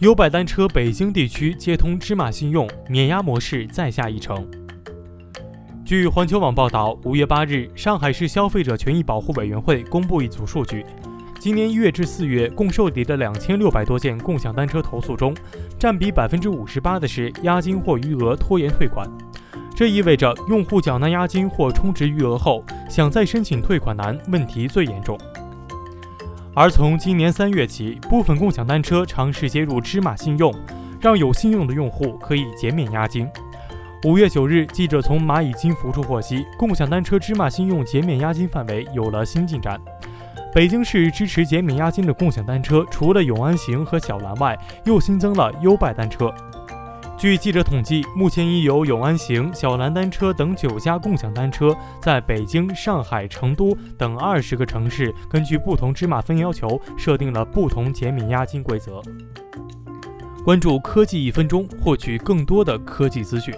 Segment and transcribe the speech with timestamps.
[0.00, 4.48] 优拜单车北京地区接通芝麻信用免押模式再下一城。
[5.84, 10.86] 据环球网报道，五月八日，上海市消费者权益保护委员会公布一组数据：
[11.38, 15.36] 今年一月至四月共受理的两千六百多件共享单车投诉中，
[15.78, 19.06] 占比百分之五十八的是押金或余额拖延退款。
[19.76, 25.18] 这意味着用户缴纳押金或充值余额后，想再申请退款难，问题最严重。
[26.54, 30.52] 而从今年三月起，部分共享单车尝试接入芝麻信用，
[31.00, 33.28] 让有信用的用户可以减免押金。
[34.04, 39.80] 五月九日，记者从蚂蚁金服处获悉，共享单车芝麻信用减免押金范围有了新进展。
[40.52, 46.34] 北京市支持减免押金的共享单车，除了永安行和小蓝外，又新增了优拜单车。
[47.20, 59.02] 据记者统计，目前已有永安行、小蓝单车等九家共享单车在北京、上海、成都等二十个城市，根据不同芝麻分要求，设定了不同减免押金规则。
[60.42, 63.54] 关注科技一分钟，获取更多的科技资讯。